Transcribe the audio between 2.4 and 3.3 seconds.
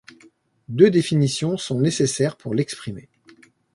l'exprimer.